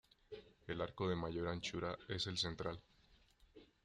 El 0.65 0.81
arco 0.81 1.07
de 1.07 1.15
mayor 1.15 1.47
anchura 1.47 1.95
es 2.09 2.25
el 2.25 2.35
central. 2.35 2.81